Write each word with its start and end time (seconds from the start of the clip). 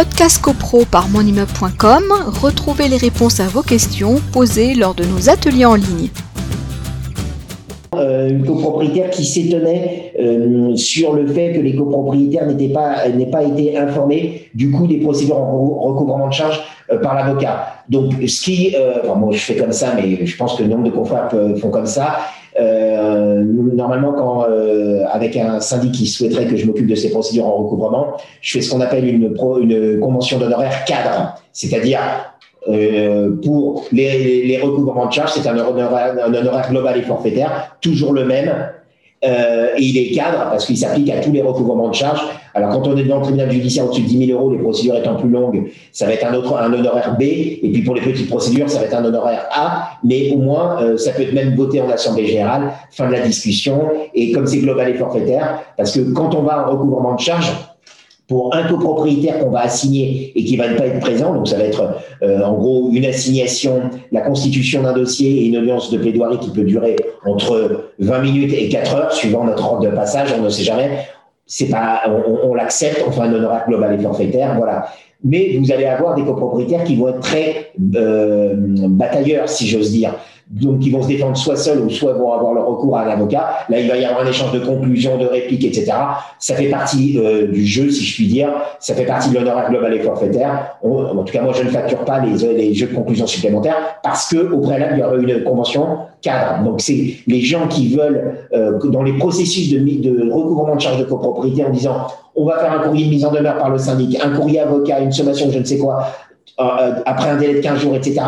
Podcast 0.00 0.40
CoPro 0.40 0.86
par 0.90 1.10
monimmeuble.com, 1.10 2.04
retrouvez 2.40 2.88
les 2.88 2.96
réponses 2.96 3.38
à 3.38 3.48
vos 3.48 3.60
questions 3.60 4.14
posées 4.32 4.74
lors 4.74 4.94
de 4.94 5.04
nos 5.04 5.28
ateliers 5.28 5.66
en 5.66 5.74
ligne. 5.74 6.08
Euh, 7.94 8.30
une 8.30 8.46
copropriétaire 8.46 9.10
qui 9.10 9.26
s'étonnait 9.26 10.14
euh, 10.18 10.74
sur 10.74 11.12
le 11.12 11.26
fait 11.26 11.52
que 11.52 11.60
les 11.60 11.76
copropriétaires 11.76 12.46
n'étaient 12.46 12.72
pas 12.72 13.06
n'aient 13.10 13.26
pas 13.26 13.42
été 13.42 13.76
informés 13.76 14.48
du 14.54 14.70
coup 14.70 14.86
des 14.86 15.00
procédures 15.00 15.36
en 15.36 15.68
recouvrement 15.80 16.28
de 16.28 16.32
charges 16.32 16.62
euh, 16.90 16.98
par 16.98 17.14
l'avocat. 17.14 17.66
Donc 17.90 18.14
ce 18.26 18.40
qui, 18.40 18.74
enfin 19.04 19.16
moi 19.16 19.32
je 19.32 19.38
fais 19.38 19.56
comme 19.56 19.72
ça, 19.72 19.92
mais 19.94 20.24
je 20.24 20.36
pense 20.38 20.56
que 20.56 20.62
le 20.62 20.70
nombre 20.70 20.84
de 20.84 20.92
confrères 20.92 21.28
font 21.60 21.68
comme 21.68 21.84
ça. 21.84 22.20
Normalement, 22.58 24.12
quand 24.12 24.46
avec 25.10 25.36
un 25.36 25.60
syndic 25.60 25.92
qui 25.92 26.06
souhaiterait 26.06 26.46
que 26.46 26.56
je 26.56 26.66
m'occupe 26.66 26.86
de 26.86 26.94
ces 26.94 27.10
procédures 27.10 27.46
en 27.46 27.56
recouvrement, 27.56 28.16
je 28.40 28.58
fais 28.58 28.60
ce 28.62 28.70
qu'on 28.70 28.80
appelle 28.80 29.06
une, 29.06 29.34
une 29.60 30.00
convention 30.00 30.38
d'honoraires 30.38 30.84
cadre, 30.84 31.34
c'est-à-dire 31.52 32.00
euh, 32.68 33.36
pour 33.42 33.86
les, 33.90 34.44
les, 34.44 34.58
recouvrements 34.60 35.06
de 35.06 35.12
charges, 35.12 35.32
c'est 35.32 35.48
un 35.48 35.58
honoraire, 35.58 36.14
un 36.22 36.34
honoraire 36.34 36.70
global 36.70 36.98
et 36.98 37.02
forfaitaire, 37.02 37.76
toujours 37.80 38.12
le 38.12 38.26
même. 38.26 38.52
Euh, 39.22 39.68
et 39.76 39.82
il 39.82 39.98
est 39.98 40.14
cadre 40.14 40.48
parce 40.50 40.64
qu'il 40.64 40.78
s'applique 40.78 41.10
à 41.10 41.20
tous 41.20 41.32
les 41.32 41.42
recouvrements 41.42 41.88
de 41.88 41.94
charges. 41.94 42.22
Alors, 42.54 42.70
quand 42.70 42.88
on 42.88 42.96
est 42.96 43.04
dans 43.04 43.18
le 43.18 43.22
tribunal 43.22 43.50
judiciaire 43.50 43.84
au-dessus 43.84 44.02
de 44.02 44.08
10 44.08 44.26
000 44.28 44.38
euros, 44.38 44.50
les 44.50 44.58
procédures 44.58 44.96
étant 44.96 45.14
plus 45.16 45.28
longues, 45.28 45.70
ça 45.92 46.06
va 46.06 46.14
être 46.14 46.26
un 46.26 46.34
autre, 46.34 46.56
un 46.56 46.72
honoraire 46.72 47.16
B. 47.18 47.22
Et 47.22 47.70
puis, 47.72 47.82
pour 47.82 47.94
les 47.94 48.00
petites 48.00 48.28
procédures, 48.28 48.68
ça 48.70 48.80
va 48.80 48.86
être 48.86 48.94
un 48.94 49.04
honoraire 49.04 49.46
A. 49.52 49.90
Mais 50.02 50.30
au 50.32 50.38
moins, 50.38 50.82
euh, 50.82 50.96
ça 50.96 51.12
peut 51.12 51.22
être 51.22 51.34
même 51.34 51.54
voté 51.54 51.80
en 51.80 51.90
assemblée 51.90 52.26
générale, 52.26 52.72
fin 52.90 53.06
de 53.08 53.12
la 53.12 53.20
discussion. 53.20 53.88
Et 54.14 54.32
comme 54.32 54.46
c'est 54.46 54.58
global 54.58 54.88
et 54.88 54.94
forfaitaire, 54.94 55.60
parce 55.76 55.92
que 55.92 56.00
quand 56.12 56.34
on 56.34 56.42
va 56.42 56.66
en 56.66 56.72
recouvrement 56.72 57.14
de 57.14 57.20
charges, 57.20 57.52
pour 58.30 58.54
un 58.54 58.62
copropriétaire 58.62 59.40
qu'on 59.40 59.50
va 59.50 59.62
assigner 59.62 60.30
et 60.36 60.44
qui 60.44 60.56
va 60.56 60.68
ne 60.68 60.78
pas 60.78 60.86
être 60.86 61.00
présent. 61.00 61.34
Donc, 61.34 61.48
ça 61.48 61.58
va 61.58 61.64
être 61.64 61.96
euh, 62.22 62.40
en 62.44 62.52
gros 62.54 62.88
une 62.92 63.04
assignation, 63.04 63.90
la 64.12 64.20
constitution 64.20 64.84
d'un 64.84 64.92
dossier 64.92 65.42
et 65.42 65.46
une 65.46 65.56
audience 65.56 65.90
de 65.90 65.98
plaidoirie 65.98 66.38
qui 66.38 66.50
peut 66.50 66.62
durer 66.62 66.94
entre 67.26 67.90
20 67.98 68.18
minutes 68.20 68.52
et 68.52 68.68
4 68.68 68.94
heures, 68.94 69.12
suivant 69.12 69.42
notre 69.42 69.66
ordre 69.66 69.90
de 69.90 69.92
passage. 69.96 70.32
On 70.38 70.42
ne 70.42 70.48
sait 70.48 70.62
jamais. 70.62 71.08
C'est 71.46 71.70
pas, 71.70 72.02
on, 72.44 72.54
l'accepte. 72.54 73.04
On 73.04 73.10
fait 73.10 73.22
un 73.22 73.34
honoraire 73.34 73.64
global 73.66 73.98
et 73.98 73.98
forfaitaire. 74.00 74.54
Voilà. 74.56 74.86
Mais 75.24 75.58
vous 75.58 75.72
allez 75.72 75.86
avoir 75.86 76.14
des 76.14 76.22
copropriétaires 76.22 76.84
qui 76.84 76.94
vont 76.94 77.08
être 77.08 77.18
très 77.18 77.72
euh, 77.96 78.54
batailleurs, 78.56 79.48
si 79.48 79.66
j'ose 79.66 79.90
dire 79.90 80.14
donc 80.50 80.84
ils 80.84 80.90
vont 80.90 81.02
se 81.02 81.08
défendre 81.08 81.36
soit 81.36 81.54
seuls 81.54 81.78
ou 81.78 81.88
soit 81.90 82.12
vont 82.12 82.32
avoir 82.32 82.52
le 82.54 82.60
recours 82.60 82.96
à 82.96 83.04
un 83.04 83.10
avocat. 83.10 83.50
Là, 83.68 83.78
il 83.78 83.88
va 83.88 83.96
y 83.96 84.04
avoir 84.04 84.26
un 84.26 84.28
échange 84.28 84.50
de 84.52 84.58
conclusions, 84.58 85.16
de 85.16 85.26
répliques, 85.26 85.64
etc. 85.64 85.92
Ça 86.40 86.56
fait 86.56 86.68
partie 86.68 87.18
euh, 87.18 87.46
du 87.46 87.64
jeu, 87.64 87.88
si 87.88 88.04
je 88.04 88.14
puis 88.16 88.26
dire. 88.26 88.48
Ça 88.80 88.94
fait 88.94 89.04
partie 89.04 89.30
de 89.30 89.38
l'honoraire 89.38 89.70
global 89.70 89.94
et 89.94 90.00
forfaitaire. 90.00 90.76
en 90.82 91.22
tout 91.22 91.32
cas, 91.32 91.42
moi, 91.42 91.52
je 91.56 91.62
ne 91.62 91.68
facture 91.68 92.04
pas 92.04 92.18
les, 92.18 92.52
les 92.54 92.74
jeux 92.74 92.88
de 92.88 92.94
conclusion 92.94 93.28
supplémentaires 93.28 93.98
parce 94.02 94.28
que 94.28 94.52
au 94.52 94.58
préalable, 94.58 94.94
il 94.96 95.00
y 95.00 95.02
aura 95.04 95.16
une 95.16 95.44
convention 95.44 95.98
cadre. 96.20 96.64
Donc, 96.64 96.80
c'est 96.80 97.14
les 97.26 97.40
gens 97.40 97.68
qui 97.68 97.94
veulent, 97.94 98.34
euh, 98.52 98.76
dans 98.90 99.04
les 99.04 99.12
processus 99.18 99.70
de, 99.70 100.32
recouvrement 100.32 100.74
de 100.74 100.80
charges 100.80 100.98
de 100.98 101.04
copropriété, 101.04 101.64
en 101.64 101.70
disant 101.70 102.08
on 102.34 102.44
va 102.44 102.58
faire 102.58 102.72
un 102.72 102.80
courrier 102.80 103.06
de 103.06 103.10
mise 103.10 103.24
en 103.24 103.30
demeure 103.30 103.56
par 103.56 103.70
le 103.70 103.78
syndic, 103.78 104.18
un 104.20 104.30
courrier 104.30 104.60
avocat, 104.60 105.00
une 105.00 105.12
sommation, 105.12 105.50
je 105.50 105.60
ne 105.60 105.64
sais 105.64 105.78
quoi, 105.78 106.06
euh, 106.58 106.94
après 107.06 107.28
un 107.28 107.36
délai 107.36 107.54
de 107.54 107.60
15 107.60 107.78
jours, 107.78 107.94
etc. 107.94 108.20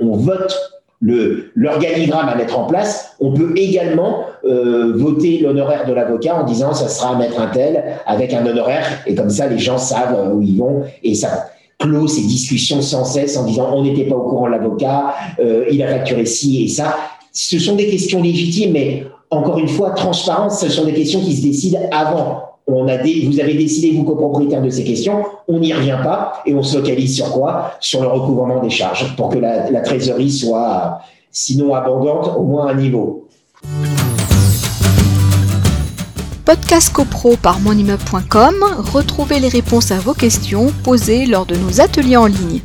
On 0.00 0.16
vote 0.16 0.77
l'organigramme 1.00 2.28
à 2.28 2.34
mettre 2.34 2.58
en 2.58 2.64
place, 2.64 3.14
on 3.20 3.32
peut 3.32 3.52
également 3.56 4.24
euh, 4.44 4.92
voter 4.96 5.38
l'honoraire 5.38 5.86
de 5.86 5.92
l'avocat 5.92 6.36
en 6.36 6.44
disant 6.44 6.74
ça 6.74 6.88
sera 6.88 7.14
à 7.14 7.18
mettre 7.18 7.40
un 7.40 7.48
tel 7.48 7.84
avec 8.06 8.32
un 8.32 8.44
honoraire 8.44 8.84
et 9.06 9.14
comme 9.14 9.30
ça 9.30 9.46
les 9.46 9.58
gens 9.58 9.78
savent 9.78 10.16
euh, 10.16 10.32
où 10.32 10.42
ils 10.42 10.58
vont 10.58 10.82
et 11.02 11.14
ça 11.14 11.46
clôt 11.78 12.08
ces 12.08 12.22
discussions 12.22 12.82
sans 12.82 13.04
cesse 13.04 13.36
en 13.36 13.44
disant 13.44 13.70
on 13.72 13.84
n'était 13.84 14.04
pas 14.04 14.16
au 14.16 14.28
courant 14.28 14.46
de 14.46 14.52
l'avocat, 14.52 15.14
euh, 15.38 15.64
il 15.70 15.82
a 15.82 15.88
facturé 15.88 16.26
ci 16.26 16.64
et 16.64 16.68
ça. 16.68 16.96
Ce 17.32 17.58
sont 17.58 17.76
des 17.76 17.88
questions 17.88 18.20
légitimes, 18.20 18.72
mais 18.72 19.06
encore 19.30 19.58
une 19.58 19.68
fois, 19.68 19.90
transparence, 19.90 20.60
ce 20.60 20.68
sont 20.68 20.84
des 20.84 20.94
questions 20.94 21.20
qui 21.20 21.36
se 21.36 21.42
décident 21.42 21.78
avant 21.92 22.57
on 22.68 22.86
a 22.86 22.98
vous 22.98 23.40
avez 23.40 23.54
décidé, 23.54 23.92
vous 23.92 24.04
copropriétaire, 24.04 24.62
de 24.62 24.68
ces 24.68 24.84
questions, 24.84 25.24
on 25.48 25.58
n'y 25.58 25.72
revient 25.72 25.98
pas 26.04 26.42
et 26.44 26.54
on 26.54 26.62
se 26.62 26.76
localise 26.76 27.16
sur 27.16 27.32
quoi? 27.32 27.72
Sur 27.80 28.02
le 28.02 28.08
recouvrement 28.08 28.60
des 28.60 28.70
charges 28.70 29.16
pour 29.16 29.30
que 29.30 29.38
la, 29.38 29.80
trésorerie 29.80 30.30
soit, 30.30 31.00
sinon 31.30 31.74
abondante, 31.74 32.34
au 32.36 32.42
moins 32.42 32.66
à 32.66 32.74
niveau. 32.74 33.26
Podcast 36.44 36.92
CoPro 36.92 37.36
par 37.36 37.60
monimmeuble.com, 37.60 38.54
retrouvez 38.92 39.40
les 39.40 39.48
réponses 39.48 39.90
à 39.90 39.98
vos 39.98 40.14
questions 40.14 40.72
posées 40.84 41.26
lors 41.26 41.46
de 41.46 41.56
nos 41.56 41.80
ateliers 41.80 42.16
en 42.16 42.26
ligne. 42.26 42.60